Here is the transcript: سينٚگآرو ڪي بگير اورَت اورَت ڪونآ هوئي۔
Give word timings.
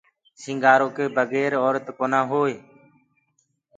سينٚگآرو 0.41 0.87
ڪي 0.95 1.05
بگير 1.15 1.51
اورَت 1.55 1.61
اورَت 1.63 1.85
ڪونآ 1.97 2.19
هوئي۔ 2.31 2.55